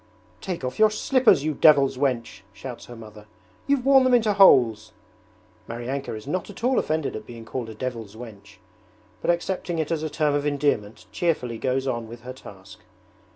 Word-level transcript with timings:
'Take 0.41 0.63
off 0.63 0.79
your 0.79 0.89
slippers, 0.89 1.43
you 1.43 1.53
devil's 1.53 1.95
wench!' 1.95 2.41
shouts 2.53 2.87
her 2.87 2.95
mother, 2.95 3.27
'you've 3.67 3.85
worn 3.85 4.03
them 4.03 4.15
into 4.15 4.33
holes!' 4.33 4.93
Maryanka 5.69 6.15
is 6.15 6.25
not 6.25 6.49
at 6.49 6.63
all 6.63 6.79
offended 6.79 7.15
at 7.15 7.27
being 7.27 7.45
called 7.45 7.69
a 7.69 7.75
'devil's 7.75 8.15
wench', 8.15 8.57
but 9.21 9.29
accepting 9.29 9.77
it 9.77 9.91
as 9.91 10.01
a 10.01 10.09
term 10.09 10.33
of 10.33 10.43
endearment 10.43 11.05
cheerfully 11.11 11.59
goes 11.59 11.85
on 11.85 12.07
with 12.07 12.21
her 12.21 12.33
task. 12.33 12.79